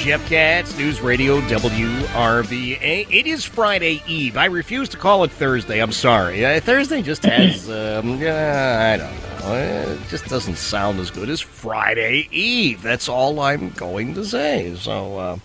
[0.00, 3.06] Jeff Katz, News Radio WRVA.
[3.10, 4.38] It is Friday Eve.
[4.38, 5.78] I refuse to call it Thursday.
[5.78, 6.42] I'm sorry.
[6.42, 9.54] Uh, Thursday just has, um, I don't know.
[9.92, 12.80] It just doesn't sound as good as Friday Eve.
[12.80, 14.74] That's all I'm going to say.
[14.76, 15.38] So uh,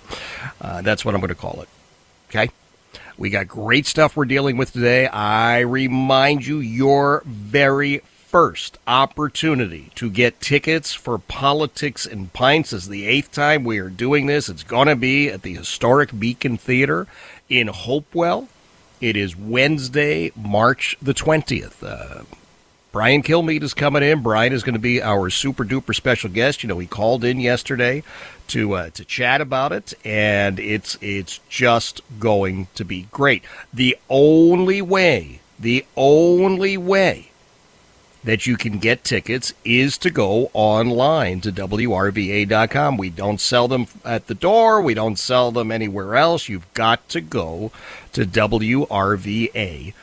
[0.61, 1.67] uh, that's what I'm going to call it.
[2.29, 2.49] Okay?
[3.17, 5.07] We got great stuff we're dealing with today.
[5.07, 8.03] I remind you, your very
[8.35, 13.87] first opportunity to get tickets for Politics and Pints is the eighth time we are
[13.87, 14.49] doing this.
[14.49, 17.07] It's going to be at the historic Beacon Theater
[17.47, 18.49] in Hopewell.
[18.99, 21.81] It is Wednesday, March the 20th.
[21.81, 22.25] Uh,
[22.91, 24.21] Brian Kilmeade is coming in.
[24.21, 26.61] Brian is going to be our super duper special guest.
[26.61, 28.03] You know, he called in yesterday
[28.47, 33.45] to uh, to chat about it, and it's it's just going to be great.
[33.73, 37.29] The only way, the only way
[38.25, 42.97] that you can get tickets is to go online to WRVA.com.
[42.97, 46.49] We don't sell them at the door, we don't sell them anywhere else.
[46.49, 47.71] You've got to go
[48.13, 49.93] to WRVA.com,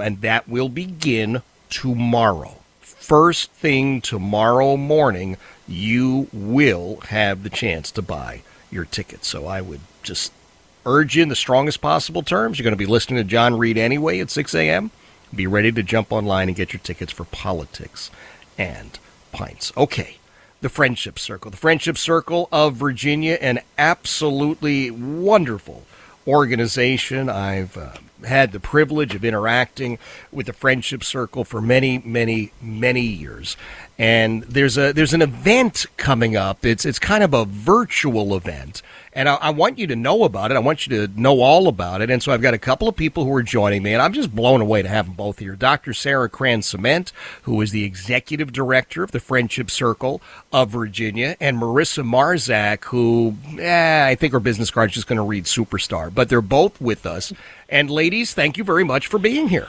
[0.00, 2.56] and that will begin tomorrow.
[2.80, 5.36] First thing tomorrow morning,
[5.68, 9.28] you will have the chance to buy your tickets.
[9.28, 10.32] So I would just
[10.86, 12.58] urge you in the strongest possible terms.
[12.58, 14.90] You're going to be listening to John Reid anyway at 6 a.m.
[15.34, 18.10] Be ready to jump online and get your tickets for politics
[18.56, 18.98] and
[19.32, 19.72] pints.
[19.76, 20.16] Okay,
[20.60, 21.50] the Friendship Circle.
[21.50, 25.84] The Friendship Circle of Virginia, an absolutely wonderful
[26.26, 27.28] organization.
[27.28, 27.92] I've uh,
[28.26, 29.98] had the privilege of interacting
[30.32, 33.56] with the Friendship Circle for many, many, many years.
[33.98, 36.64] And there's a there's an event coming up.
[36.64, 38.82] It's it's kind of a virtual event
[39.16, 40.56] and I, I, want you to know about it.
[40.56, 42.10] I want you to know all about it.
[42.10, 44.36] And so I've got a couple of people who are joining me, and I'm just
[44.36, 45.56] blown away to have them both here.
[45.56, 45.94] Dr.
[45.94, 47.12] Sarah Kranz Ciment,
[47.42, 50.20] who is the executive director of the Friendship Circle
[50.52, 55.16] of Virginia, and Marissa Marzak, who eh, I think her business card is just going
[55.16, 56.14] to read superstar.
[56.14, 57.32] But they're both with us.
[57.70, 59.68] And ladies, thank you very much for being here.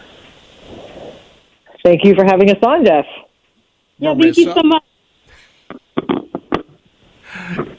[1.86, 3.06] Thank you for having us on, Jeff.
[4.00, 4.84] Yeah, thank you so much.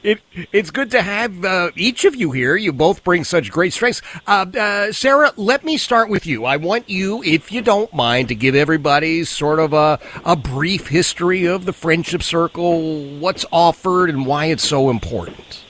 [0.02, 0.20] it,
[0.52, 2.56] it's good to have uh, each of you here.
[2.56, 4.02] You both bring such great strengths.
[4.26, 6.44] Uh, uh, Sarah, let me start with you.
[6.44, 10.88] I want you, if you don't mind, to give everybody sort of a, a brief
[10.88, 15.64] history of the Friendship Circle, what's offered, and why it's so important.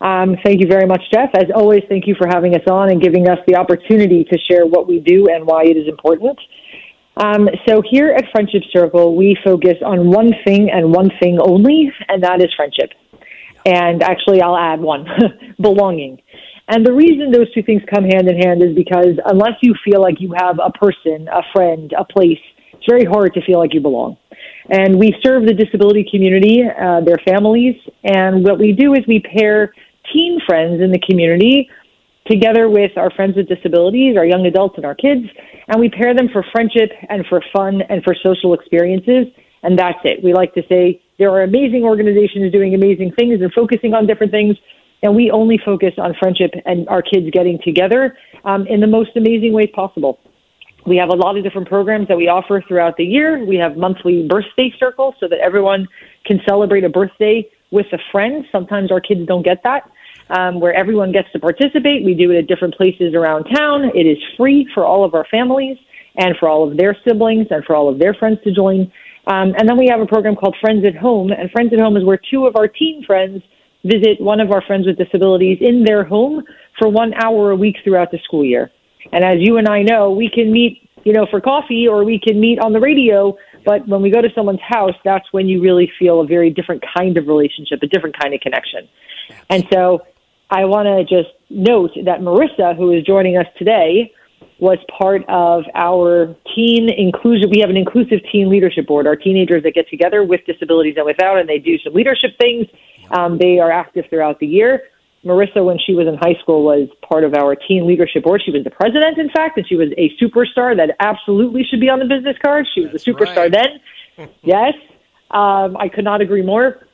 [0.00, 1.30] Um, thank you very much, Jeff.
[1.34, 4.66] As always, thank you for having us on and giving us the opportunity to share
[4.66, 6.38] what we do and why it is important.
[7.16, 11.92] Um, so here at Friendship Circle, we focus on one thing and one thing only,
[12.08, 12.90] and that is friendship.
[13.64, 15.06] And actually, I'll add one
[15.60, 16.20] belonging.
[16.68, 20.00] And the reason those two things come hand in hand is because unless you feel
[20.00, 22.38] like you have a person, a friend, a place,
[22.72, 24.16] it's very hard to feel like you belong.
[24.68, 29.20] And we serve the disability community, uh, their families, and what we do is we
[29.20, 29.72] pair
[30.12, 31.68] teen friends in the community
[32.26, 35.24] together with our friends with disabilities, our young adults, and our kids,
[35.68, 39.26] and we pair them for friendship and for fun and for social experiences.
[39.62, 40.22] And that's it.
[40.22, 44.32] We like to say there are amazing organizations doing amazing things and focusing on different
[44.32, 44.56] things,
[45.02, 49.10] and we only focus on friendship and our kids getting together um, in the most
[49.16, 50.18] amazing ways possible.
[50.86, 53.42] We have a lot of different programs that we offer throughout the year.
[53.42, 55.88] We have monthly birthday circles so that everyone
[56.26, 58.44] can celebrate a birthday with a friend.
[58.52, 59.90] Sometimes our kids don't get that
[60.30, 62.04] um, where everyone gets to participate.
[62.04, 63.90] We do it at different places around town.
[63.94, 65.76] It is free for all of our families
[66.16, 68.92] and for all of their siblings and for all of their friends to join.
[69.26, 71.96] Um, and then we have a program called Friends at Home, and Friends at Home
[71.96, 73.42] is where two of our teen friends
[73.84, 76.42] visit one of our friends with disabilities in their home
[76.78, 78.70] for one hour a week throughout the school year.
[79.12, 82.18] And as you and I know, we can meet you know, for coffee or we
[82.18, 83.36] can meet on the radio.
[83.64, 86.82] But when we go to someone's house, that's when you really feel a very different
[86.96, 88.88] kind of relationship, a different kind of connection.
[89.48, 90.00] And so
[90.54, 94.12] I want to just note that Marissa, who is joining us today,
[94.60, 97.50] was part of our teen inclusion.
[97.50, 99.08] We have an inclusive teen leadership board.
[99.08, 102.68] Our teenagers that get together with disabilities and without, and they do some leadership things.
[103.10, 104.82] Um, they are active throughout the year.
[105.24, 108.40] Marissa, when she was in high school, was part of our teen leadership board.
[108.44, 111.88] She was the president, in fact, and she was a superstar that absolutely should be
[111.88, 112.68] on the business card.
[112.72, 113.56] She was That's a superstar right.
[114.16, 114.28] then.
[114.42, 114.74] yes,
[115.32, 116.86] um, I could not agree more.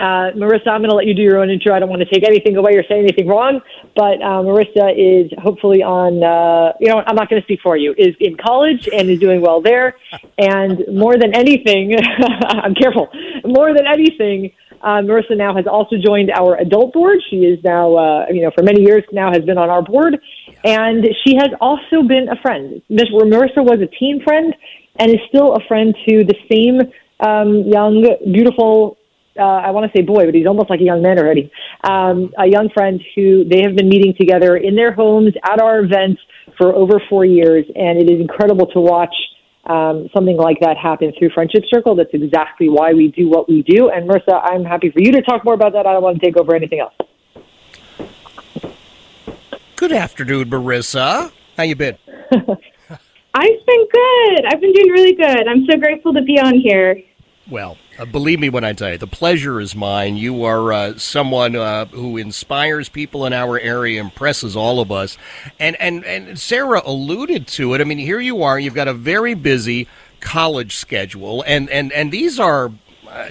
[0.00, 1.74] Uh, Marissa, I'm going to let you do your own intro.
[1.74, 3.60] I don't want to take anything away or say anything wrong,
[3.96, 7.76] but uh, Marissa is hopefully on, uh, you know, I'm not going to speak for
[7.76, 9.96] you, is in college and is doing well there.
[10.38, 11.96] And more than anything,
[12.46, 13.08] I'm careful,
[13.44, 14.52] more than anything,
[14.82, 17.18] uh, Marissa now has also joined our adult board.
[17.28, 20.16] She is now, uh, you know, for many years now has been on our board,
[20.62, 22.80] and she has also been a friend.
[22.88, 24.54] Marissa was a teen friend
[25.00, 26.80] and is still a friend to the same
[27.20, 28.97] um, young, beautiful
[29.38, 31.50] uh, I want to say boy, but he's almost like a young man already.
[31.84, 35.80] Um, a young friend who they have been meeting together in their homes at our
[35.80, 36.20] events
[36.56, 39.14] for over four years, and it is incredible to watch
[39.66, 41.94] um, something like that happen through Friendship Circle.
[41.96, 43.90] That's exactly why we do what we do.
[43.90, 45.86] And Marissa, I'm happy for you to talk more about that.
[45.86, 46.94] I don't want to take over anything else.
[49.76, 51.30] Good afternoon, Marissa.
[51.56, 51.96] How you been?
[53.34, 54.46] I've been good.
[54.46, 55.46] I've been doing really good.
[55.46, 57.00] I'm so grateful to be on here.
[57.50, 60.16] Well, uh, believe me when I tell you, the pleasure is mine.
[60.16, 65.18] You are uh, someone uh, who inspires people in our area, impresses all of us.
[65.58, 67.80] And, and, and Sarah alluded to it.
[67.80, 69.88] I mean, here you are, you've got a very busy
[70.20, 72.72] college schedule, and, and, and these are.
[73.06, 73.28] Uh,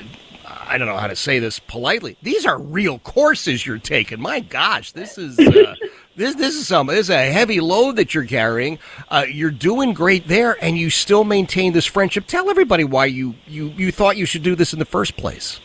[0.69, 2.17] I don't know how to say this politely.
[2.21, 4.19] These are real courses you're taking.
[4.19, 5.75] My gosh, this is uh,
[6.17, 8.79] this this is some this is a heavy load that you're carrying.
[9.07, 12.25] Uh, you're doing great there, and you still maintain this friendship.
[12.25, 15.61] Tell everybody why you you you thought you should do this in the first place.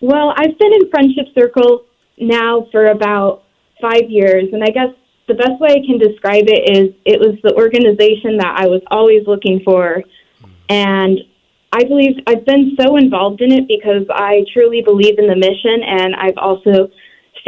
[0.00, 1.82] Well, I've been in friendship circles
[2.18, 3.44] now for about
[3.80, 4.90] five years, and I guess
[5.28, 8.82] the best way I can describe it is it was the organization that I was
[8.90, 10.02] always looking for,
[10.68, 11.18] and
[11.72, 15.82] I believe I've been so involved in it because I truly believe in the mission,
[15.86, 16.90] and I've also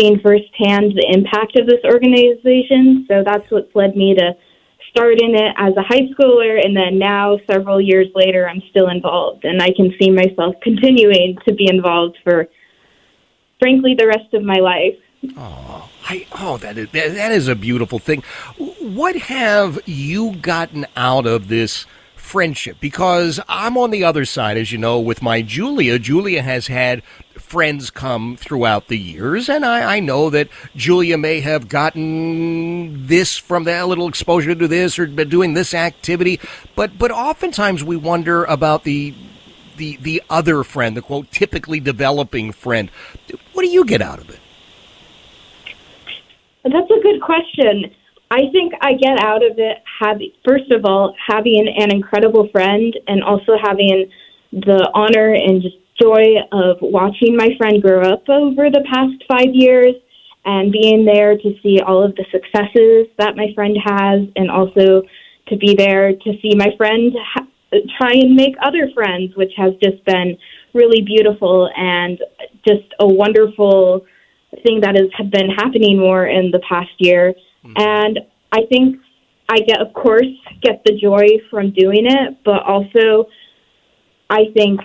[0.01, 3.05] seen firsthand the impact of this organization.
[3.09, 4.33] So that's what's led me to
[4.91, 8.89] start in it as a high schooler, and then now, several years later, I'm still
[8.89, 12.49] involved, and I can see myself continuing to be involved for,
[13.61, 14.97] frankly, the rest of my life.
[15.37, 18.23] Oh, I, oh, that is that is a beautiful thing.
[18.81, 21.87] What have you gotten out of this?
[22.17, 25.99] friendship because I'm on the other side, as you know, with my Julia.
[25.99, 27.03] Julia has had
[27.51, 33.37] friends come throughout the years, and I, I know that Julia may have gotten this
[33.37, 36.39] from that little exposure to this or doing this activity,
[36.77, 39.15] but but oftentimes we wonder about the
[39.77, 42.89] the the other friend, the quote typically developing friend.
[43.53, 44.39] What do you get out of it?
[46.63, 47.93] That's a good question.
[48.31, 52.97] I think I get out of it having, first of all, having an incredible friend
[53.09, 54.09] and also having
[54.53, 59.53] the honor and just joy of watching my friend grow up over the past five
[59.53, 59.95] years
[60.45, 65.03] and being there to see all of the successes that my friend has and also
[65.49, 67.47] to be there to see my friend ha-
[67.99, 70.37] try and make other friends, which has just been
[70.73, 72.19] really beautiful and
[72.67, 74.05] just a wonderful
[74.65, 77.35] thing that has been happening more in the past year.
[77.65, 77.75] Mm-hmm.
[77.77, 78.21] And
[78.53, 78.97] I think
[79.49, 80.27] I get, of course,
[80.63, 83.27] get the joy from doing it, but also
[84.29, 84.81] I think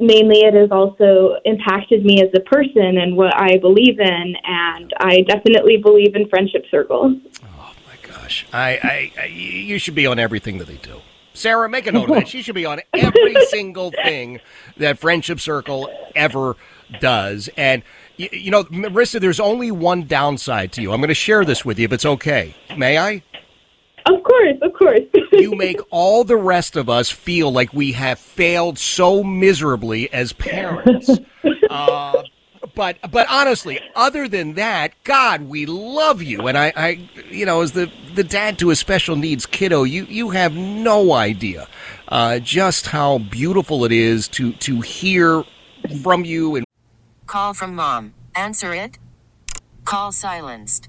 [0.00, 4.92] mainly it has also impacted me as a person and what I believe in, and
[4.98, 7.16] I definitely believe in Friendship circles.
[7.58, 11.00] Oh my gosh, I, I, I you should be on everything that they do.
[11.34, 12.28] Sarah, make a note of that.
[12.28, 14.40] She should be on every single thing
[14.76, 16.56] that Friendship Circle ever
[17.00, 17.48] does.
[17.56, 17.82] And
[18.16, 20.92] you, you know, Marissa, there's only one downside to you.
[20.92, 22.54] I'm going to share this with you if it's okay.
[22.76, 23.22] May I?
[24.06, 25.00] Of course, of course.
[25.32, 30.32] you make all the rest of us feel like we have failed so miserably as
[30.32, 31.10] parents.
[31.70, 32.22] Uh,
[32.74, 36.46] but but honestly, other than that, God, we love you.
[36.46, 40.04] And I, I you know, as the the dad to a special needs kiddo, you
[40.04, 41.66] you have no idea
[42.08, 45.44] uh, just how beautiful it is to to hear
[46.02, 46.66] from you and
[47.26, 48.12] Call from mom.
[48.34, 48.98] Answer it.
[49.84, 50.88] Call silenced.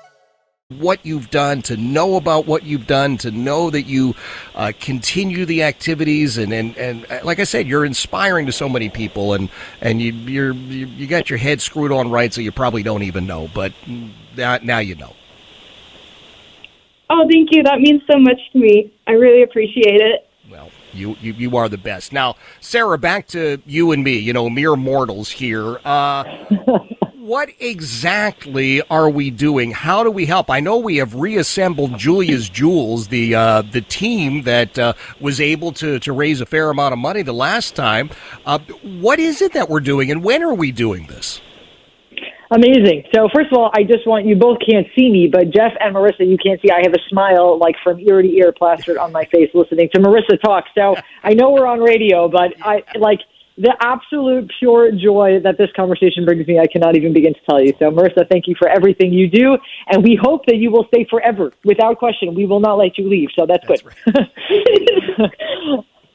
[0.79, 4.15] what you've done, to know about what you've done, to know that you
[4.55, 8.69] uh, continue the activities, and, and, and uh, like I said, you're inspiring to so
[8.69, 9.49] many people, and
[9.81, 13.03] and you you're you, you got your head screwed on right, so you probably don't
[13.03, 13.73] even know, but
[14.35, 15.13] now, now you know.
[17.09, 17.61] Oh, thank you.
[17.63, 18.93] That means so much to me.
[19.05, 20.29] I really appreciate it.
[20.49, 22.13] Well, you, you, you are the best.
[22.13, 25.79] Now, Sarah, back to you and me, you know, mere mortals here.
[25.83, 26.23] Uh,
[27.21, 29.71] what exactly are we doing?
[29.71, 30.49] How do we help?
[30.49, 35.71] I know we have reassembled Julia's Jewels, the uh, the team that uh, was able
[35.73, 38.09] to, to raise a fair amount of money the last time.
[38.43, 41.41] Uh, what is it that we're doing, and when are we doing this?
[42.49, 43.03] Amazing.
[43.15, 45.95] So first of all, I just want you both can't see me, but Jeff and
[45.95, 46.69] Marissa, you can't see.
[46.71, 50.01] I have a smile like from ear to ear plastered on my face listening to
[50.01, 50.65] Marissa talk.
[50.75, 53.19] So I know we're on radio, but I like
[53.61, 57.61] the absolute pure joy that this conversation brings me, I cannot even begin to tell
[57.61, 57.73] you.
[57.77, 61.05] So, Marissa, thank you for everything you do, and we hope that you will stay
[61.09, 62.33] forever, without question.
[62.33, 64.29] We will not let you leave, so that's, that's good.
[65.15, 65.31] Right.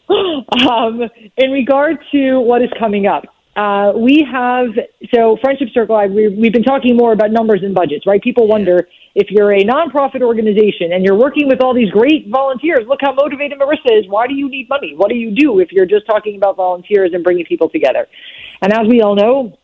[0.68, 1.02] um,
[1.36, 3.24] in regard to what is coming up,
[3.56, 4.68] uh, we have
[5.14, 5.96] so Friendship Circle.
[5.96, 8.22] I, we, we've been talking more about numbers and budgets, right?
[8.22, 12.80] People wonder if you're a nonprofit organization and you're working with all these great volunteers,
[12.86, 14.06] look how motivated Marissa is.
[14.08, 14.94] Why do you need money?
[14.94, 18.06] What do you do if you're just talking about volunteers and bringing people together?
[18.60, 19.58] And as we all know,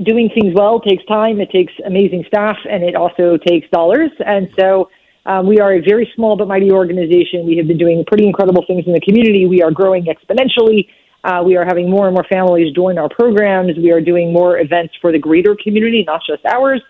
[0.00, 4.10] doing things well takes time, it takes amazing staff, and it also takes dollars.
[4.24, 4.90] And so
[5.26, 7.46] um, we are a very small but mighty organization.
[7.46, 9.46] We have been doing pretty incredible things in the community.
[9.46, 10.86] We are growing exponentially.
[11.24, 13.76] Uh, we are having more and more families join our programs.
[13.76, 16.82] We are doing more events for the greater community, not just ours.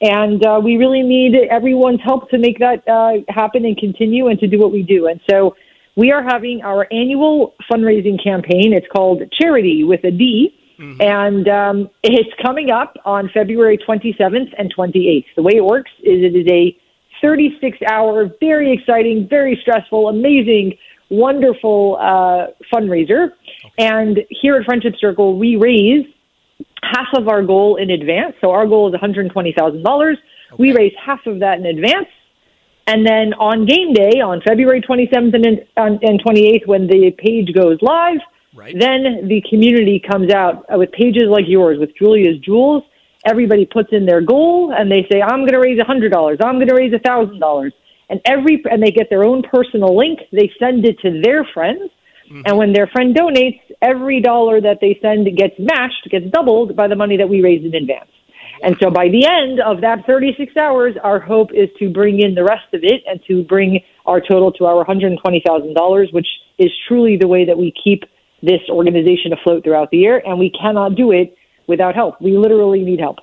[0.00, 4.38] And uh, we really need everyone's help to make that uh, happen and continue and
[4.40, 5.06] to do what we do.
[5.06, 5.54] And so
[5.94, 8.72] we are having our annual fundraising campaign.
[8.72, 10.58] It's called Charity with a D.
[10.80, 11.02] Mm-hmm.
[11.02, 15.26] And um, it's coming up on February 27th and 28th.
[15.36, 16.76] The way it works is it is a
[17.20, 20.76] 36 hour, very exciting, very stressful, amazing,
[21.12, 23.28] wonderful uh, fundraiser.
[23.64, 23.70] Okay.
[23.78, 26.06] And here at Friendship Circle, we raise
[26.82, 28.34] half of our goal in advance.
[28.40, 29.84] So our goal is $120,000.
[29.84, 30.18] Okay.
[30.58, 32.08] We raise half of that in advance.
[32.86, 37.78] And then on game day, on February 27th and, and 28th, when the page goes
[37.80, 38.18] live,
[38.54, 38.74] right.
[38.76, 42.82] then the community comes out with pages like yours, with Julia's Jewels.
[43.24, 46.44] Everybody puts in their goal and they say, I'm going to raise $100.
[46.44, 47.72] I'm going to raise $1,000.
[48.12, 50.20] And every, and they get their own personal link.
[50.30, 51.90] They send it to their friends
[52.32, 52.42] Mm-hmm.
[52.46, 56.88] And when their friend donates, every dollar that they send gets matched, gets doubled by
[56.88, 58.08] the money that we raised in advance.
[58.62, 62.34] And so by the end of that 36 hours, our hope is to bring in
[62.34, 66.28] the rest of it and to bring our total to our $120,000, which
[66.58, 68.04] is truly the way that we keep
[68.40, 70.22] this organization afloat throughout the year.
[70.24, 72.20] And we cannot do it without help.
[72.20, 73.18] We literally need help.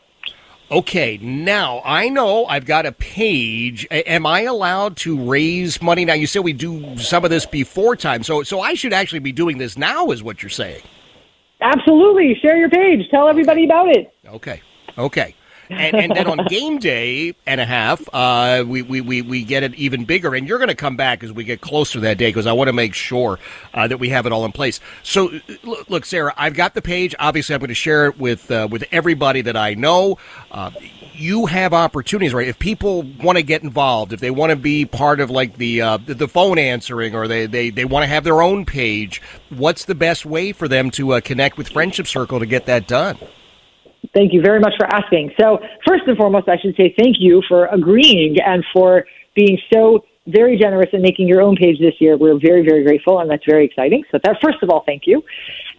[0.72, 3.88] Okay, now I know I've got a page.
[3.90, 6.14] Am I allowed to raise money now?
[6.14, 9.32] You said we do some of this before time, so so I should actually be
[9.32, 10.84] doing this now, is what you're saying?
[11.60, 12.38] Absolutely.
[12.40, 13.10] Share your page.
[13.10, 14.14] Tell everybody about it.
[14.28, 14.62] Okay.
[14.96, 15.36] Okay.
[15.70, 19.64] And, and then on game day and a half, uh, we, we, we, we get
[19.64, 20.34] it even bigger.
[20.34, 22.70] And you're going to come back as we get closer that day because I want
[22.70, 23.40] to make sure
[23.74, 24.80] uh, that we have it all in place.
[25.04, 25.32] So,
[25.88, 27.14] look, Sarah, I've got the page.
[27.20, 30.18] Obviously, I'm going to share it with uh, with everybody that I know.
[30.52, 30.72] Uh,
[31.14, 32.48] you have opportunities, right?
[32.48, 35.82] If people want to get involved, if they want to be part of like the
[35.82, 39.86] uh, the phone answering, or they, they, they want to have their own page, what's
[39.86, 43.18] the best way for them to uh, connect with Friendship Circle to get that done?
[44.14, 45.32] Thank you very much for asking.
[45.40, 50.04] So, first and foremost, I should say thank you for agreeing and for being so
[50.28, 52.18] very generous in making your own page this year.
[52.18, 54.04] We're very, very grateful, and that's very exciting.
[54.12, 55.22] So, that first of all, thank you.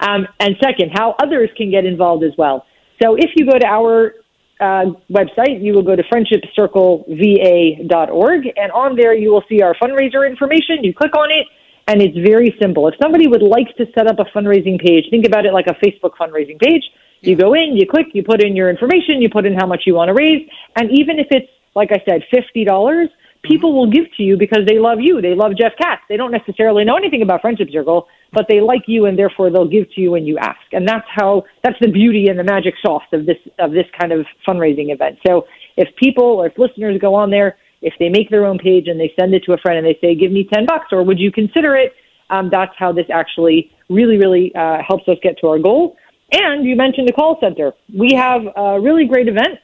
[0.00, 2.66] Um, and second, how others can get involved as well.
[3.02, 4.14] So, if you go to our
[4.60, 10.28] uh, website, you will go to friendshipcircleva.org, and on there you will see our fundraiser
[10.28, 10.84] information.
[10.84, 11.46] You click on it,
[11.88, 12.86] and it's very simple.
[12.86, 15.74] If somebody would like to set up a fundraising page, think about it like a
[15.84, 16.84] Facebook fundraising page.
[17.20, 19.82] You go in, you click, you put in your information, you put in how much
[19.86, 23.08] you want to raise, and even if it's, like I said, $50,
[23.42, 25.20] people will give to you because they love you.
[25.20, 26.02] They love Jeff Katz.
[26.08, 29.68] They don't necessarily know anything about Friendship Circle, but they like you and therefore they'll
[29.68, 30.60] give to you when you ask.
[30.72, 34.12] And that's how that's the beauty and the magic sauce of this of this kind
[34.12, 35.18] of fundraising event.
[35.26, 35.46] So
[35.76, 39.00] if people or if listeners go on there, if they make their own page and
[39.00, 41.18] they send it to a friend and they say, "Give me ten bucks," or "Would
[41.18, 41.94] you consider it?"
[42.28, 45.96] Um, that's how this actually really, really uh, helps us get to our goal.
[46.32, 47.72] And you mentioned the call center.
[47.92, 49.58] We have a really great event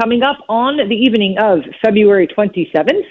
[0.00, 3.04] coming up on the evening of February 27th.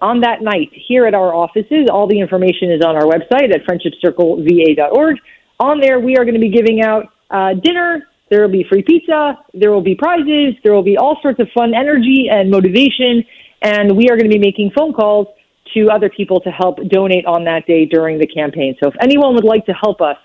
[0.00, 3.64] On that night, here at our offices, all the information is on our website at
[3.66, 5.16] friendshipcircleva.org.
[5.58, 8.06] On there, we are going to be giving out uh, dinner.
[8.30, 9.38] There will be free pizza.
[9.54, 10.54] There will be prizes.
[10.62, 13.24] There will be all sorts of fun energy and motivation.
[13.62, 15.26] And we are going to be making phone calls
[15.74, 18.76] to other people to help donate on that day during the campaign.
[18.82, 20.16] So if anyone would like to help us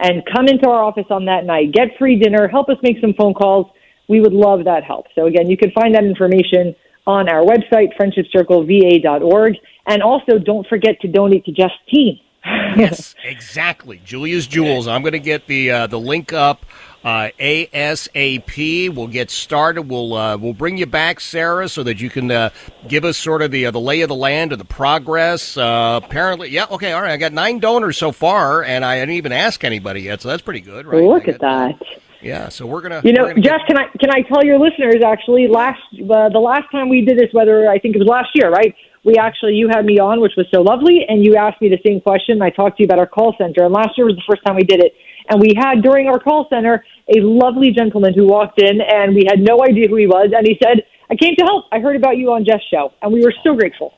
[0.00, 3.14] and come into our office on that night, get free dinner, help us make some
[3.14, 3.66] phone calls,
[4.08, 5.06] we would love that help.
[5.14, 6.74] So again, you can find that information
[7.06, 9.54] on our website, friendshipcircleva.org.
[9.86, 12.18] And also don't forget to donate to Jeff's team.
[12.76, 14.00] yes, exactly.
[14.04, 14.88] Julia's Jewels.
[14.88, 16.64] I'm going to get the uh, the link up
[17.04, 18.94] uh, ASAP.
[18.94, 19.82] We'll get started.
[19.82, 22.50] We'll uh, we'll bring you back, Sarah, so that you can uh,
[22.88, 25.56] give us sort of the uh, the lay of the land of the progress.
[25.56, 27.12] Uh, apparently, yeah, okay, all right.
[27.12, 30.42] I got nine donors so far, and I didn't even ask anybody yet, so that's
[30.42, 31.02] pretty good, right?
[31.02, 31.80] Look at that.
[32.22, 33.00] Yeah, so we're gonna.
[33.02, 36.28] You know, gonna Jeff, get, can I can I tell your listeners actually last uh,
[36.28, 38.74] the last time we did this, whether I think it was last year, right?
[39.04, 41.80] We actually you had me on, which was so lovely, and you asked me the
[41.86, 42.42] same question.
[42.42, 44.56] I talked to you about our call center, and last year was the first time
[44.56, 44.94] we did it.
[45.28, 49.24] And we had during our call center a lovely gentleman who walked in, and we
[49.28, 51.66] had no idea who he was, and he said, "I came to help.
[51.72, 53.94] I heard about you on Jeff's show," and we were so grateful.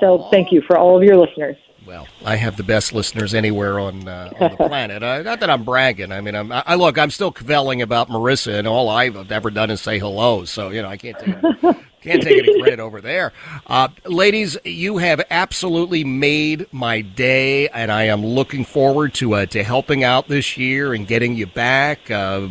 [0.00, 1.56] So thank you for all of your listeners.
[1.86, 5.02] Well, I have the best listeners anywhere on uh, on the planet.
[5.02, 6.10] Uh, not that I'm bragging.
[6.10, 6.98] I mean, I'm, I look.
[6.98, 10.44] I'm still kvelling about Marissa, and all I've ever done is say hello.
[10.44, 13.32] So you know, I can't take can't take any credit over there.
[13.66, 19.46] Uh, ladies, you have absolutely made my day, and I am looking forward to uh,
[19.46, 22.10] to helping out this year and getting you back.
[22.10, 22.48] Uh,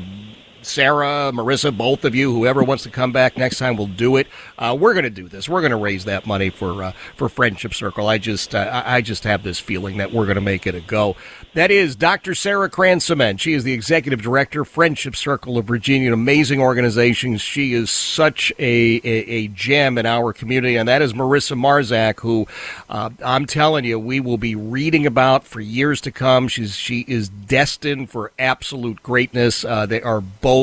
[0.65, 4.27] Sarah, Marissa, both of you, whoever wants to come back next time, we'll do it.
[4.57, 5.47] Uh, we're going to do this.
[5.47, 8.07] We're going to raise that money for uh, for Friendship Circle.
[8.07, 10.81] I just uh, I just have this feeling that we're going to make it a
[10.81, 11.15] go.
[11.53, 12.35] That is Dr.
[12.35, 13.39] Sarah Kranz Ciment.
[13.39, 17.37] She is the executive director, Friendship Circle of Virginia, an amazing organization.
[17.37, 22.19] She is such a, a, a gem in our community, and that is Marissa Marzak,
[22.19, 22.47] who
[22.89, 26.47] uh, I'm telling you, we will be reading about for years to come.
[26.47, 29.63] She's she is destined for absolute greatness.
[29.63, 30.54] Uh, they are both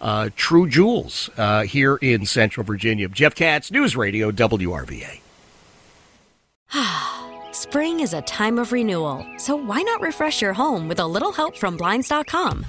[0.00, 3.08] uh, true jewels uh, here in Central Virginia.
[3.08, 5.20] Jeff Katz, News Radio, WRVA.
[7.52, 11.32] Spring is a time of renewal, so why not refresh your home with a little
[11.32, 12.64] help from Blinds.com?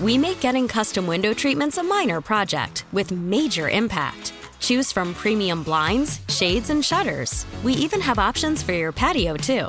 [0.00, 4.32] We make getting custom window treatments a minor project with major impact.
[4.58, 7.44] Choose from premium blinds, shades, and shutters.
[7.62, 9.68] We even have options for your patio, too.